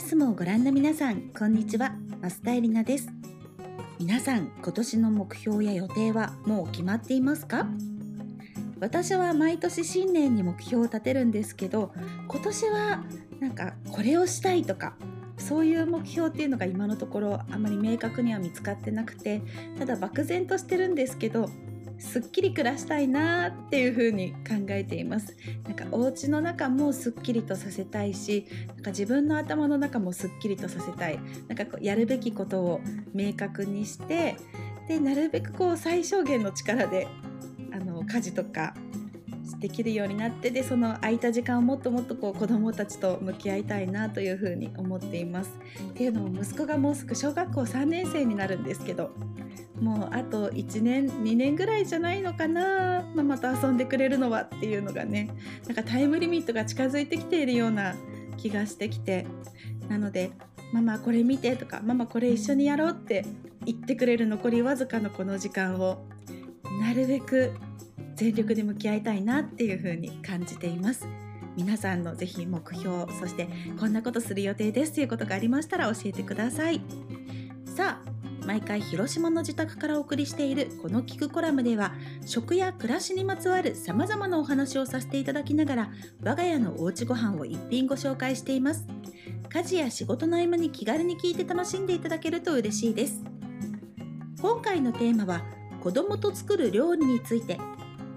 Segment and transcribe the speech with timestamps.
[0.00, 1.92] イスもご覧の皆さんこんにちは。
[2.22, 3.10] 増田絵里奈です。
[3.98, 7.66] 皆さん今年の目標や予定はもう決まっていますか？
[8.80, 11.92] 私は毎年新年に目標を立てるんですけど
[12.28, 13.04] 今年は
[13.40, 14.94] なんかこれをしたいとか
[15.36, 19.42] そういう目標っていうのが今のところあまり明確には見つかってなくて
[19.78, 21.50] ただ漠然としてるんですけど
[22.00, 32.80] すっきり暮らしたいなっていう風に考えていますなんかお家の中もすっきりとさせたいしなんか自分の頭の中もすっきりとさせたいなんかこうやるべきことを
[33.12, 34.36] 明確にして
[34.88, 37.06] でなるべくこう最小限の力で
[37.72, 38.74] あの家事とか
[39.58, 45.50] できるようになってでその空いた時間をもっともっとこう子どもたちと向き合いたいなというふうに思っています。
[45.90, 49.10] っていうのも息子がもうすぐ小学校3年生になるんですけど
[49.80, 55.30] もうあと1年2年ぐらいじゃないのかなママと遊んでくれるのはっていうのがね
[55.66, 57.94] なんかタイムリミットが近づいてきているような
[58.36, 59.26] 気がしてきて
[59.88, 60.32] なので
[60.72, 63.24] 「ママこれ見て」とか「ママこれ一緒にやろう」って
[63.64, 66.06] 言ってくれる残りわずかのこの時間を
[66.80, 67.52] なるべく
[68.16, 71.06] 全力で向き合いたいなっていう風に感じています。
[71.56, 76.80] 皆さんのぜひ目標そしてこんなことする予定ですということがありましたら教えてください。
[77.64, 81.92] さあ毎回広島の自宅からお送りしているこの聞くコラムでは
[82.24, 85.90] 食や暮らしにまつわるさまざまなお話をさせていただきながら
[86.22, 88.86] 我が家のおうちご飯を一品ご紹介しています。
[89.48, 93.22] 家事や仕事の合間に気軽に聞いて楽しんでいただけると嬉しいです。
[94.40, 95.42] 今回のテーマは
[95.80, 97.58] 子供と作る料理について。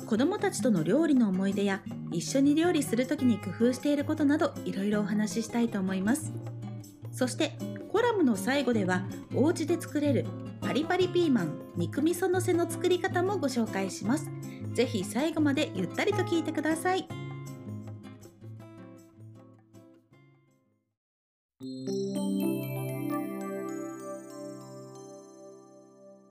[0.06, 6.32] 子供たちとの料理の思い出や一緒に料理する時に工夫していることなどいろいろお話ししたいと思います。
[7.12, 7.58] そして
[7.94, 9.04] コラムの最後では
[9.36, 10.26] お家で作れる
[10.62, 14.32] パリパリピーマン肉味噌のせの作り方もご紹介します。
[14.74, 17.08] ぜひ最後までゆったりと聞いてください。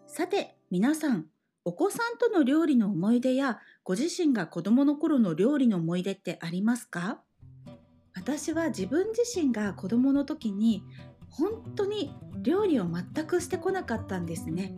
[0.09, 1.27] さて皆さん
[1.65, 7.23] お子さんとの料理の思い出やご自身が子供の頃の料理の思い出ってありますか？
[8.15, 10.83] 私は自分自身が子供の時に
[11.33, 14.75] 本当に料理を全くしてこなかったんですね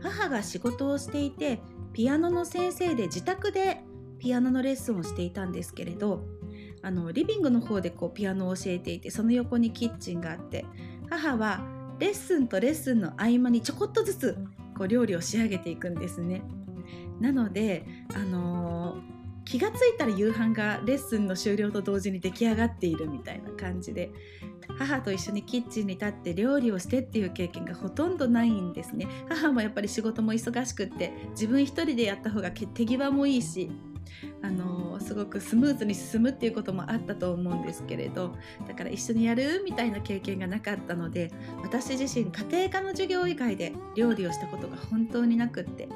[0.00, 1.60] 母が仕事をしていて
[1.92, 3.82] ピアノの先生で自宅で
[4.18, 6.24] ピアノのレッスンをしていたんですけれど
[6.82, 10.64] あのリビングの方でこうピアノを教えていてその横にキッチンがあって
[11.10, 11.60] 母は
[11.98, 14.38] レッスンとレッスンの合間にちょこっとずつ
[14.76, 16.42] こう料理を仕上げていくんですね。
[17.20, 17.84] なので、
[18.14, 19.17] あのー、
[19.48, 24.10] 気がついたら夕飯がレッスンの終了と同時に出来上がっているみたいな感じで
[24.78, 29.08] 母と一緒にキッチンに立って料理をしてっていう経験がほとんどないんですね。
[29.26, 33.70] 母もやっぱり仕事も忙しくって自分一人でやった方が手際もいいし
[34.42, 38.34] あのすごくスムーズに進むっていうこともあったと思うんですけれど
[38.66, 41.30] だから一緒にやるみたいな経験がなかったので
[41.62, 45.88] 私自身家庭科の授業以外で料理をしたことが本当になくって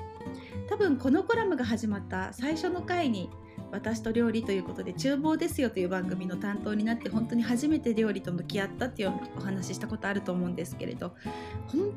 [0.69, 3.31] 多分このコラムが始まった最初の回に
[3.71, 11.15] 私と料理ということで厨房ですよという番組の担当になって本当に初めて料理と向き合ったっていうお話ししたことあると思うんですけれど
[11.69, 11.93] 本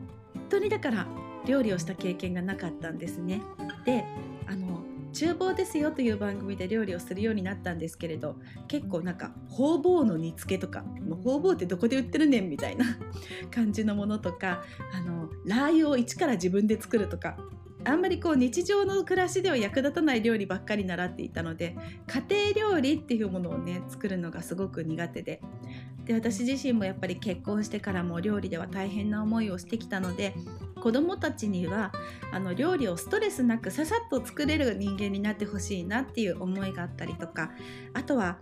[0.49, 1.07] 当にだから
[1.45, 3.41] 料理をした経験がなかったんですね。
[3.85, 4.05] で
[4.47, 4.83] あの
[5.13, 8.35] 厨房ですよという番組で料理をするようになったんですけれど
[8.67, 12.85] 結構なんか方々の煮付けとかもう方々ってどこで売ってるねんみたいな
[13.49, 17.37] 感じのものとかあのラー油を一から自分で作るとか
[17.85, 21.75] あんまりこう日常の暮らしでは役立たない料理ばっかり習っていたので
[22.07, 25.41] 家庭料理っていうものをね作るのがすごく苦手で。
[26.05, 30.35] で私自身もやっぱり結婚してからも料理では大変な思いをしてきたので
[30.79, 31.91] 子どもたちには
[32.31, 37.49] あの料理をストレスなくささっと作れる人間になってほしいなっていう思いがあったりとか
[37.95, 38.37] あとは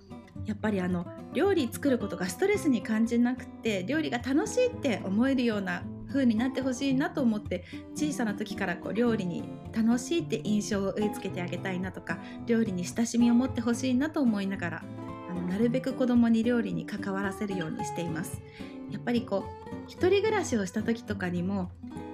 [0.46, 7.66] やっぱりあの料理作ることがストレスに感じなくて料理が楽しいって思えるような風になってほしいなと思って
[7.96, 9.44] 小さな時からこう料理に
[9.76, 14.84] 楽しいって印象を植え付けてあげたいなとか料理に親しみを持ってほしいなと思いながら
[15.30, 18.42] あのなるべく子供に料理に関わらせるようにしています。
[18.92, 21.72] やっぱりこう一人暮らしをした時とかにも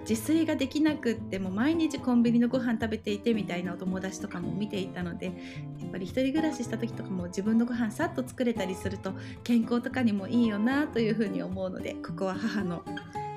[0.10, 5.31] 自炊ができなくっても毎日コンビニのご飯食べていてみたいなお友達とかも見ていたのでや
[5.88, 9.13] っぱり一人暮らしした時とかも自分のご飯さっと作れたりすると
[9.44, 12.84] 健康とかにもいいよなというふうに思うのでここは母の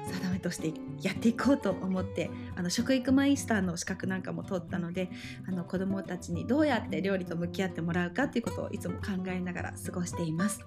[0.04, 5.10] 定めとしてやっていこうと思ってあの食育マイスターの資格なんかも取ったので
[5.48, 10.60] あの子どもたちにどうやって料理と向き合ってもらうかっていうことをいつも考えながら過ごしています。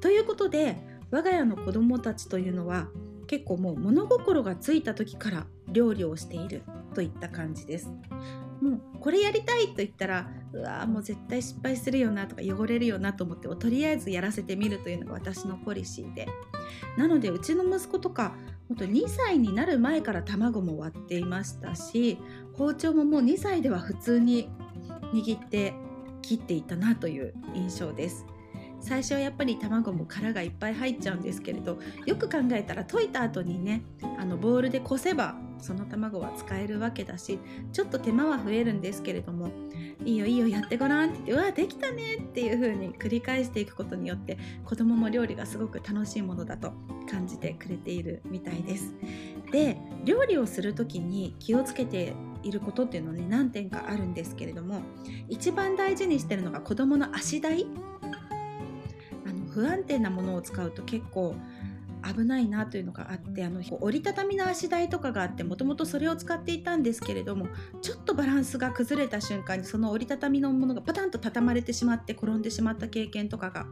[0.00, 0.76] ということで
[1.10, 2.88] 我が家の子どもたちというのは
[3.26, 6.62] 結構もう物心がついた時から料理をしている
[6.94, 7.90] といった感じです。
[8.60, 16.28] もうこれやりたいと言ったらうわもう絶対失敗するよなとか汚れるよなと思ってもとりあえずやらせてみるというのが私のポリシーで。
[16.96, 18.34] なのでうちの息子とか
[18.68, 22.18] ほんと2歳になる前から卵も割っていましたし
[22.54, 24.48] 包丁ももう2歳では普通に
[25.12, 25.74] 握って
[26.22, 28.24] 切っていたなという印象です。
[28.84, 33.82] 最初はやっぱり卵も殻がいっぱい入っちゃうんですけれどよく考えたら溶いた後にね
[34.18, 37.38] あのボウルでこせばその卵は使えるわけだし
[37.72, 39.48] ちょっと手間は増えるんですけれども
[40.04, 44.36] いいよいいよやってごらんって言ってうわできたねっていう風に繰り返していくことによって
[44.66, 46.74] 子供も料理がすごく楽しいものだと
[47.10, 48.92] 感じてくれているみたいです。
[49.50, 54.82] で料理をする時に気をつけていることっていうのはね何点かあるんですけれども
[55.28, 57.66] 一番大事にしてるのが子供の足台
[59.54, 61.34] 不安定なものを使うと結構
[62.04, 67.46] 危ないなというのがあってあの折りたたみの足台とかがあってもともとそれを使っていたんですけれども
[67.80, 73.66] ちょっとバランスが崩れた瞬間にその折りたたみのものがパタンと畳まれてしまって転んでしまった経験とかが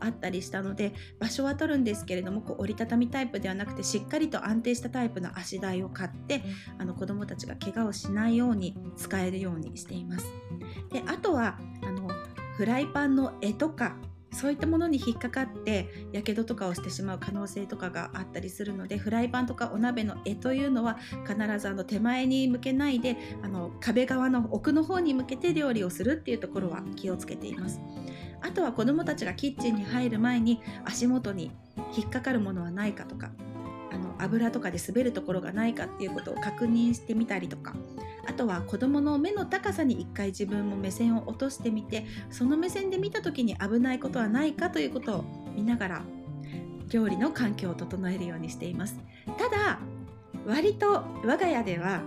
[0.00, 6.42] あったりしたので場所は取るんですけれどもこう折りたたみタイプではなくてしっかりと安定したタイプの足台を買って
[6.78, 10.26] あの子どもたちが怪我をしないように使えるようにしています。
[10.92, 12.08] であとはあの
[12.56, 13.96] フライパンの柄とか
[14.36, 27.80] そういったものに引っかかってやけどとかをしてしまう可能性とかがあったりするのでフライパンとかお鍋の柄というのは必ずあの手前に向けないであの壁側の奥の方に向けて料理をするっていうところは気をつけています。
[28.42, 31.50] あとは子どもたちがキッチンに入る前に足元に
[31.96, 33.30] 引っかかるものはないかとか
[34.18, 37.74] 油とかで滑るところがないかっていうことを確認してみたりとか。
[38.28, 45.24] あとは子どもの目の高さに一回自分も目線を落としてみてその目線で見た時に危ないことはないかということを
[45.54, 46.02] 見ながら
[46.90, 48.98] 料理の環境を整えるようにしています。
[49.38, 49.78] ただ
[50.44, 52.02] 割と我が家では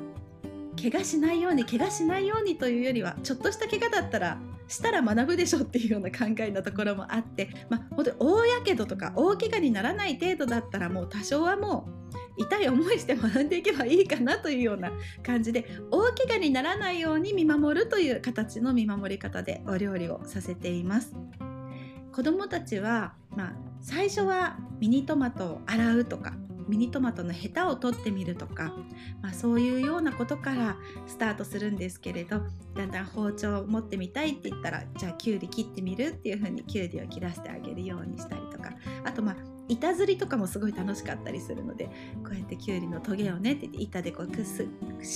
[0.82, 4.38] 怪我しないように怪我しないようにというよりはちょっとした怪我だったら
[4.70, 11.90] したら学ぶでしょっていうような考えのところもあって、まあ、本当に大やけどとか大怪我にならない程度だったらもう多少はも
[12.38, 14.92] う痛い思いして学んでいけばいいかなというような
[15.24, 21.16] 感じで大怪我にならないように見守るという形の見守り方でお料理をさせています。
[22.14, 26.34] 子どもたちは、まあ、最初はミニトマトを洗うとか
[26.70, 28.74] ミニトマトのヘタを取ってみるとか、
[29.22, 30.78] まあ、そういうようなことから
[31.08, 32.42] スタートするんですけれど
[32.76, 38.72] だんだん包丁を持ってみたいって言ったらじゃあきゅうり切ってみるっていう風にきゅうりを切らせてあげるようにしたりとか
[39.04, 39.36] あとまあ
[39.68, 41.86] 板ずりとかもすごい楽しかったりするので
[42.24, 44.68] こうやってきゅうりのトゲをねって言って板でこうくす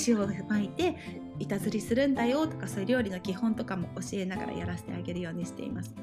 [0.07, 0.95] 塩を巻いて
[1.39, 5.95] 板ずりするんだよとかそういう料理の基本とかも教えながらやらせてあげるようにしています。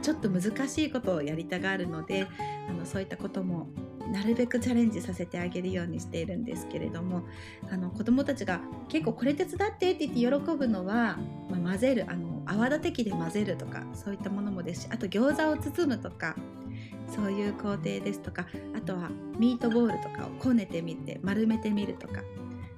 [0.00, 2.28] ちょっと難しいことをやりたがるので
[2.68, 3.68] あのそういったことも
[4.12, 7.22] なるべくチャレンジさせてあげるようにしているんですけれども
[7.70, 11.18] あの子どもたちが結構これ手伝ってって言って喜ぶのは、
[11.50, 16.34] まあ、混ぜるあの泡立て器で混ぜるとかそういったものもですしあと餃子を包むとか
[17.08, 18.46] そういう工程ですとか
[18.76, 22.22] あとはミートボールとかをこねてみて丸めてみるとか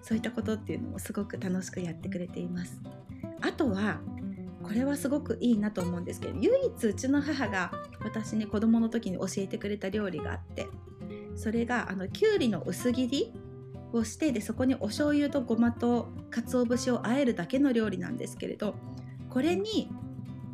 [0.02, 2.80] そういったことっていうのもすごく楽しくやってくれています。
[3.42, 4.00] あとは
[4.62, 7.72] これはすごくいいなと思うんですけど唯一うちの母が
[8.04, 10.68] 私に子供の時に教えてくれた料理があって
[11.40, 13.32] それがあのきゅうりの薄切り
[13.92, 18.74] をしてでそこにお醤油とごまと鰹節を和えるだけの料理なんですけれど
[19.30, 19.90] これに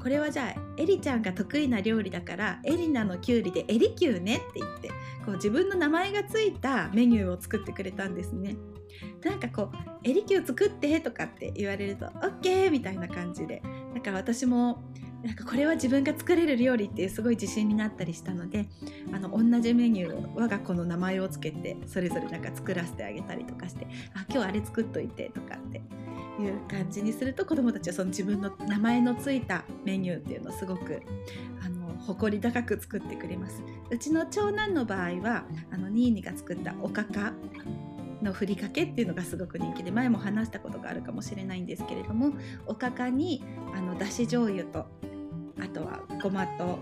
[0.01, 4.89] これはじゃあエリちゃんが得意な料理だからエリナのきゅうりでエリキューねって言って
[5.25, 8.57] こう自分の名前がついたメニューを作ってくれたんですね。
[9.25, 9.77] なんかこう
[10.09, 13.61] 「エリキュー作って」とかって言われると「OK」みたいな感じで
[13.93, 14.85] だから私も
[15.27, 18.69] なんかこれは自分が作れる料理っていうすごい自信になったりしたので
[19.13, 25.79] あの同じメニューを我が子の名前をつけてそれぞれなんか作らせてあげたりとかして「あ今日あれ作っといて」とかって
[26.41, 31.03] いう感じにすると子どもたちはその自分の名前のついたメニューっていうのをすごく
[31.65, 33.65] あの誇り高く作ってくれます。
[33.91, 37.33] うちの長男の場合はあのニーニが作ったおかか
[38.23, 42.33] のふりかけっていうのがすごく人気で前も話したことがあるかもしれないんですけれども
[42.67, 43.43] おかかに
[43.75, 44.87] あのだし醤油と
[45.61, 46.79] あとはごまと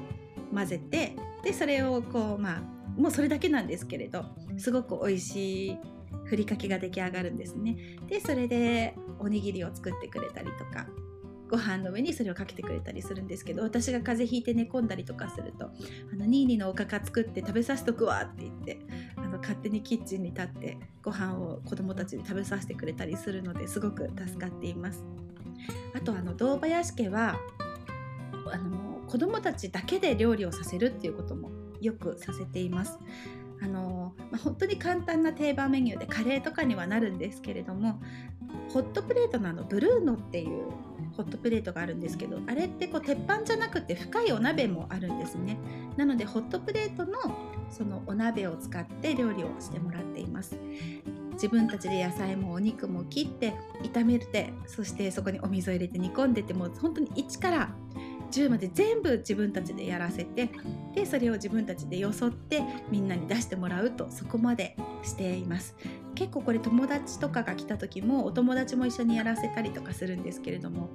[0.52, 2.62] 混ぜてでそれをこうまあ
[2.97, 4.25] もうそれだけなんですけれど
[4.57, 5.78] すごく美味しい
[6.25, 7.76] ふりかけが出来上がるんですね。
[8.07, 10.87] でそれでおにぎりを作ってくれたりとか
[11.50, 15.66] ご飯の上にそれをかけてくれたりするんですけど私が風邪ひいて寝込んだりとかすると
[16.12, 18.81] 「あのニーニーのおかか作って食べさせとくわ」って言って
[19.16, 25.04] あの勝手にキッチンに立ってご飯を子供たちに食べさせてくれたりするのですごく助かっています。
[25.95, 27.38] あとあの堂林家は
[28.52, 32.98] あの子供たちだけで料理をさせるっていうこともよくさせています。
[33.62, 38.00] あのまあ、本当に簡単な定番メニューでカレーとかにはなるんですけれども
[38.68, 40.64] ホットプレートのあのブルーノっていう
[41.16, 45.58] ホットプレートがあるんですけどあれってこう鉄板じゃなくて深いお鍋もあるんですね
[45.96, 47.12] なのでホットプレートの
[47.70, 50.58] そのお鍋を使って料理をしてもらっています
[51.32, 57.74] 自分たちで野菜もお肉も切って炒めてそしてそこにお水を入れて煮込んでても本当に1から
[58.35, 60.50] 10まで全部自分たちでやらせて
[60.95, 65.75] でそれを自分たちでよそってみんなに出してもらうとそこまでしています。
[66.14, 70.90] 結構これ友達とかが来た時もお友達も一緒にやらせたりとかするんですけれども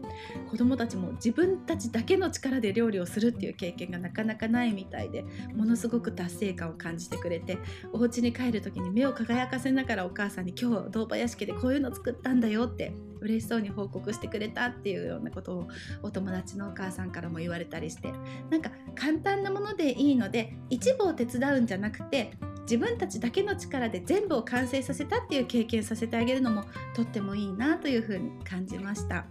[0.50, 5.24] 子どもたちも自分たちだけの力で料理をするっていう経験がなかなかないみたいで
[5.54, 7.58] ものすごく達成感を感じてくれて
[7.94, 15.68] お家に帰る時に目を輝かせながらお母さんに今日堂林家でこういうの作ったんだよって嬉しそうに報告してくれたっていうようなことを
[16.04, 18.14] お友達のお母さんからも言われたりして
[18.50, 22.32] なんか簡単なものでいいので一部を手伝うんじゃなくて
[22.70, 29.26] 自分たちだけの力で全部を完成させたっていう経験させてあげるのもとってもいいなというふうに感じました。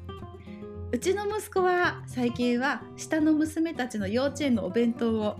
[0.90, 5.36] うちの息子は最近は下の娘たちの幼稚園のお弁当を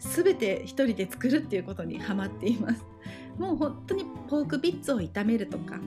[0.00, 2.84] 全て一人で作るっていうことにハマっています。
[3.38, 5.80] もう本当にポークビッツを炒めるとか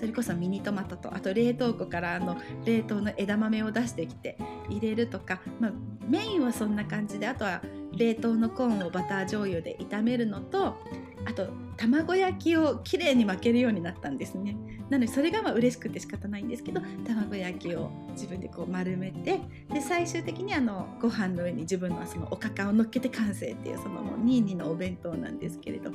[0.00, 4.38] それこそミニトマトとあと冷凍庫からあの冷凍の枝豆を出してきて
[4.70, 5.72] 入れるとか、まあ、
[6.08, 7.60] メインはそんな感じであとは
[7.92, 10.78] 冷凍のコーンをバター醤油で炒めるのと
[11.26, 14.56] あと卵焼きをきれいに巻けるようになったんですね。
[14.88, 19.40] なのでそれがまあ嬉しくて仕方ないんですけど卵焼きを自分でこう丸めて
[19.72, 25.90] で最終的にあのご飯の上に自分のそのおかかを乗っけて完成っていうそのもうニーニのお弁当なんですけれど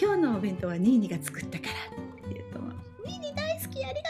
[0.00, 1.72] 今日のお弁当はニーニが作ったから
[2.28, 2.60] っていうと
[3.06, 3.45] ニーニ大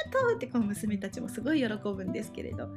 [0.06, 2.68] とうってこう娘たちもすごい喜ぶんですけれど。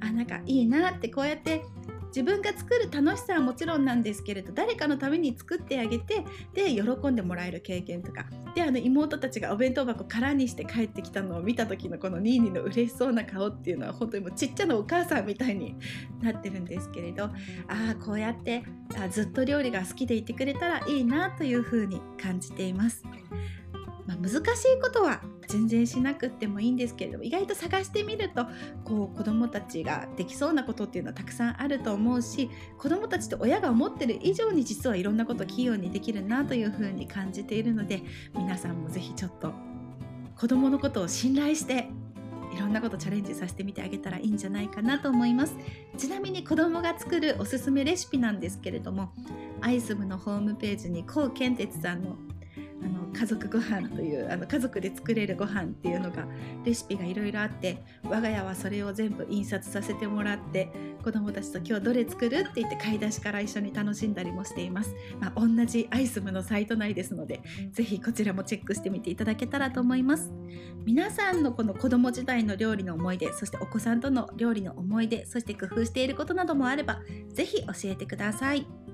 [0.00, 1.62] あなんかいいなってこうやって
[2.08, 8.26] 自分が作る楽しさはもちろんなんですけれど誰かのために作ってあげてで喜んでもらえる経験とか。
[8.54, 15.76] であの妹たちがお弁当箱空にして帰ってきたのを見た時のこのニーニーの嬉しそうな顔っていうのは本当にもうちっちゃなお母さんみたいに
[16.22, 17.24] なってるんですけれど。
[17.24, 17.30] あ
[17.68, 18.64] あこうやって
[18.96, 23.02] あずっと料理が好きでいてくれたらいいなというふうに感じています。
[24.06, 28.46] まあ、難しいことは全然しなくってもいいんですけれども意外と探してみると
[28.84, 38.02] こう子どもたちができそうなことっていうのはたくさんあると思うし子どもたちと親が思ってる以上に実はいろんなことを器用にできるなというふうに感じているので
[38.36, 39.52] 皆さんも是非ちょっと
[40.36, 41.88] 子どものことを信頼して
[42.54, 45.54] いろんなことチャレンジさせてみてあげたらいいんじゃないかなと思います。
[45.96, 49.12] ちなみに子どもが作るおすすめレシピなんですけれども
[49.60, 52.16] アイスムのホームページにコウケンテツさんの
[53.12, 56.26] 家族ご飯というあの家族で作れるご飯っていうのが
[56.64, 60.70] レシピがいろいろあって我が家はそれを全部印刷させてもらって
[61.02, 67.40] 子どもたちと今日どれ作るって言って買い出しから一緒に楽しんだりもしています、まあ、同じアイスムのサイト内ですので
[67.72, 70.30] ぜひこちらもチェックしてみていただけたらと思います。
[70.84, 78.87] 皆さんのこの子ども時代の料理の思い出そしてお子さんとの料理の思い出そして工夫していることなどもあればぜひ教えてください。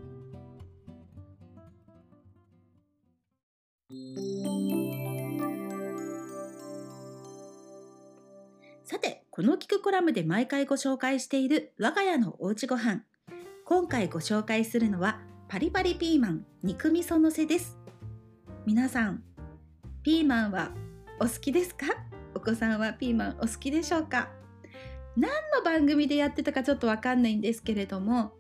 [8.85, 13.03] さて、この聞くコラムで毎回ご紹介している我が家のおうちご飯。
[13.65, 17.79] 今回ご紹介するのはパリパリピーマン肉味噌のせです。
[18.67, 19.23] 皆さん、
[20.03, 20.71] ピーマンは
[21.19, 21.87] お好きですか？
[22.35, 24.31] お子さんはピーマンお好きでしょうか？
[25.17, 28.33] 何の番組でやってたかちょっとわかんないんですけれども、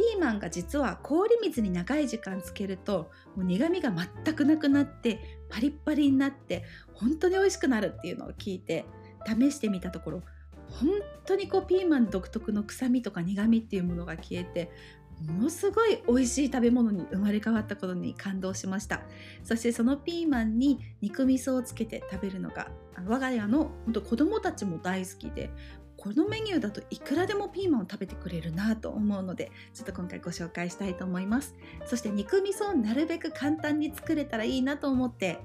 [0.00, 6.64] ピーマンが実は氷水に長い時間つけるともう苦みが全くなくなってパリッパリになって
[6.94, 8.86] 本当に美味しくなるっていうのを聞いて
[9.26, 10.22] 試してみたところ
[10.70, 10.88] 本
[11.26, 14.70] 当にこうピーマン独特の臭みとか苦みっていうものが消えて
[15.26, 19.02] ものすごい美味しい食べ物に生まれ変わったことに感動しました。
[19.44, 22.68] そしてそのピーマンに肉味噌をつけて食べるのが
[23.06, 25.50] 我が家の本当子供たちも大好きで
[26.00, 31.54] このメニューだといくらでもピーマンを食べてくれるなと思うのでちょっと今回ご紹介したいと思います。
[31.84, 35.40] そして肉味噌をなるべく簡単に作れたらいいなと思って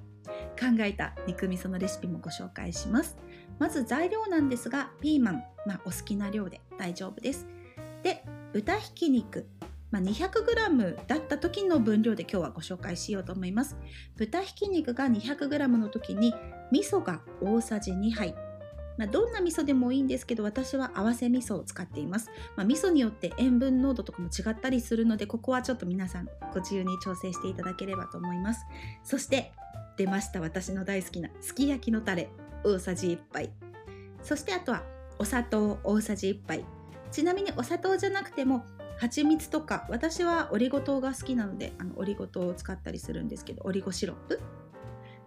[0.57, 3.17] 考えた肉味噌のレシピもご紹介します。
[3.59, 7.45] まず材料なんですがピーマン、まあ、お好きな量で大丈夫です。
[8.01, 9.47] で豚ひき肉
[9.91, 13.77] まあ、200g だった時の分量で今日はご紹介しようと思います。
[14.17, 16.33] 豚ひき肉が 200g の時に
[16.71, 18.44] 味噌が大さじ2杯。
[18.97, 28.65] まあ、どんな味噌でもいいんですけど私は合わせ味噌を使っています、まあ、味噌によって塩分濃度とかも違ったりするのでここはちょっと皆さんご自由に調整していただければと思います。
[29.03, 29.51] そして
[29.97, 32.29] 出ました私の大好きなすき焼きのタレ
[32.63, 33.51] 大さじ1杯。
[34.23, 34.83] そしてあとは
[35.19, 36.65] お砂糖大さじ1杯。
[37.11, 38.65] ちなみにお砂糖じゃなくても
[38.97, 44.39] 蜂蜜とか私はオリゴ糖が好きなのであのオリゴ糖を使ったりするんですけどオリゴシロップ、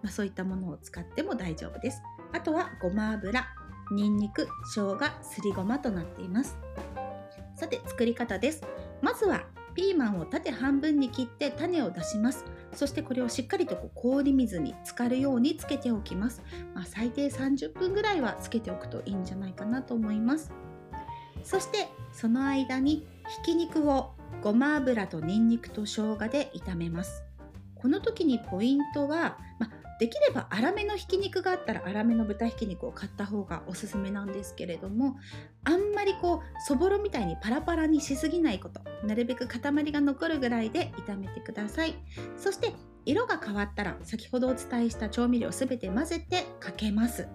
[0.02, 2.02] まあ、そういったものを使っても大丈夫です。
[2.32, 3.57] あとはごま油。
[3.90, 6.56] にんにく生姜すりごまとなっています。
[7.56, 8.62] さて作り方です。
[9.02, 12.44] まずはピーマンを縦半分に切って種を出します。
[12.72, 16.42] そしてこれをしっかりとこう氷水に浸かるようにつけておきます、
[16.74, 20.52] まあ、最低30分ぐらいはつけておくといいんじゃないかなと思います。
[21.42, 23.06] そしてその間に
[23.44, 27.22] ひき肉をごま油とにんにくと生姜で炒めます。
[27.74, 35.16] この時にポイントは、まあ、できれば粗めのひき肉があったら粗めの豚ひき肉を買った方がおすすめなんですけれども
[35.64, 39.60] あんまりこうそぼろみたいにパラパラにしすぎないことなるべく塊
[39.92, 41.94] が残るぐらいで炒めてください。
[42.36, 42.72] そして
[43.04, 47.26] 色が変わったら先ほどお伝えした調味料すべて混ぜてかけます。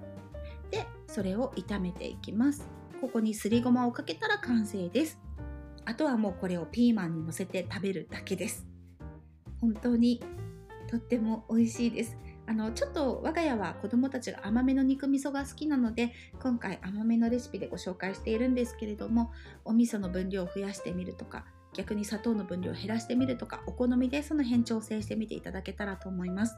[0.71, 2.69] でそれを炒めていきます。
[3.01, 5.19] ここにすりごまをかけたら完成です。
[5.85, 8.65] あとはもうこれをピーマンにのせて食べるだけです。
[9.59, 10.21] 本当に
[10.89, 12.17] とっても美味しいです。
[12.45, 19.31] あのちょっと我が家は子供たちが甘めの肉味噌が好きなので今回甘めのレシピでご紹介しているんですけれども
[19.63, 26.55] お味噌の分量を増やしてみるとか逆に砂糖の分量を減らしてみるとかお好みでその辺調整してみていただけたらと思います。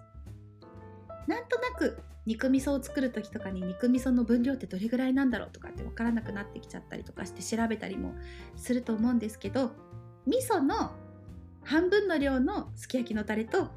[1.27, 8.13] なんとなく肉味噌を作る時とかに肉味噌の分量ってどれぐらいなんだろうとかって分からなくなってきちゃったりとかして調べたりも
[8.55, 9.71] すると思うんですけど
[10.25, 10.91] 味噌の
[11.63, 13.69] 半分の量のすき焼きのタレと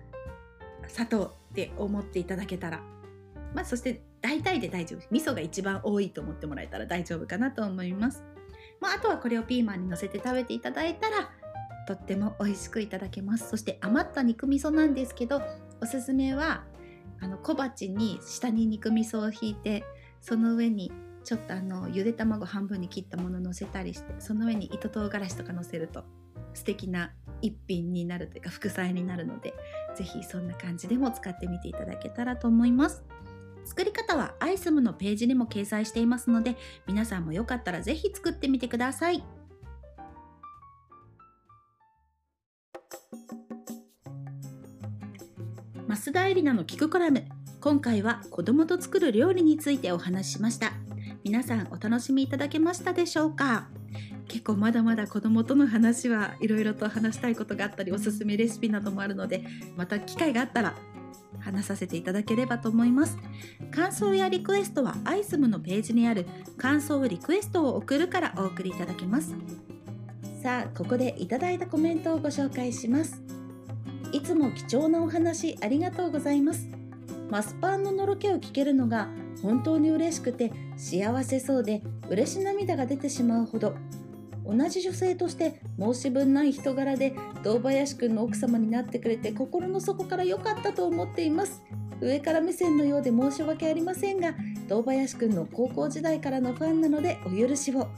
[0.89, 1.38] 砂糖。
[1.51, 2.83] って思っていただけたら、
[3.55, 5.01] まあ、そして大体で大丈夫。
[5.11, 8.25] 味噌が一番多いと思ってもらえたら大丈夫かなと思います、
[8.81, 11.31] まあ、あとはこれをピーマンにのせて食べていただいたら
[11.87, 13.49] とっても美味しくいただけます。
[13.49, 15.41] そして余った肉味噌なんですけど
[15.81, 16.65] おすすめは
[17.21, 19.85] あの小鉢に下に肉味噌をひいて
[20.21, 20.93] その上に
[21.25, 26.05] ちょっとあのゆで卵半分に切ったもののせたりしてその上に糸唐辛子とかのせると
[26.59, 29.55] 素敵な一品になるというか副菜になるので
[29.97, 33.05] 是非そんな感じでも使ってみていただけたらと思います。
[33.65, 39.23] 作り方はアイスムのページにも掲載していますので皆さんもよかったら是非作ってみてください。
[45.87, 47.25] 増田絵里奈の聞くコラム。
[47.61, 50.73] 今回は子供と作る料理についてお話ししました。
[51.25, 53.69] 皆さんお楽しみいただけましたでしょうか？
[54.29, 59.45] 結構まだまだ子供との話はいろいろと話したいことがあったりおすすめレシピなどもあるので
[59.77, 60.75] また機会があったら
[61.41, 63.17] 話させていただければと思います。
[63.71, 69.35] 感想やリクエストはアイスムのページにある感想リクエストを送るからお送りいただけます。
[70.43, 73.23] さあここでいただいたコメントをご紹介します。
[74.13, 76.69] いつも貴重なお話ありがとうございます。
[77.31, 79.09] マスパンののろけを聞けるのが
[79.43, 83.75] 本当に嬉しくて幸せそうで嬉し涙が出てしまうほど
[84.49, 87.13] 同じ女性として申し分ない人柄で
[87.45, 91.63] 堂林くんの奥様になってくれて心の底から良かったと思っています。
[92.01, 94.35] 上から目線のようで申し訳ありませんが
[94.69, 97.89] 堂林くんの高校時代からのファンなのでお許しを。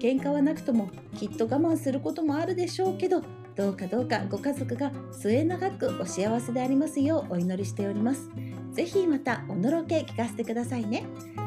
[0.00, 3.22] 喧嘩はなくともきっと我慢することもあるでしょうけど
[3.56, 8.28] どうかどうかご家族が末永くお幸せでありますようお祈りしております。
[8.72, 11.04] ぜひまたおのろけ聞かせてくださいね。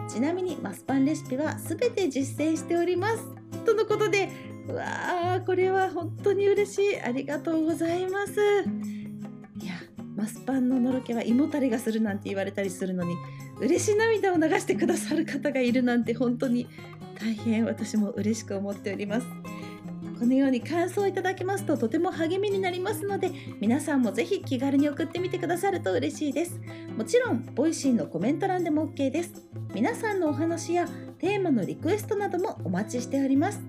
[0.07, 3.36] ちなみにマスパンレシピはすべて実践しております。
[3.65, 4.29] とのことで
[4.67, 7.01] うわーこれは本当に嬉しい。
[7.01, 8.33] ありがとうございます。
[9.61, 9.73] いや
[10.15, 13.15] マスパンののろけは胃もたれがするなんて言われたりするのに
[13.59, 16.67] 嬉し涙を流してくださる方がいるなんて本当に
[17.19, 19.27] 大変私も嬉しく思っております。
[20.19, 23.29] このように感想をいただけますととても励みになりますので
[23.59, 26.59] 皆さんもぜひ気軽に送ってみてくださると嬉しいです。
[26.97, 29.33] もちろんボイシーのコメント欄でも OK です。
[29.75, 30.87] 皆さんのお話や
[31.19, 33.59] テーマのリクエストなどもお待ちしております。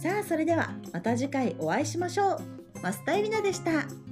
[0.00, 2.40] さあそれではまた次回お会いしましょう。
[2.82, 4.09] マスタイリナでした。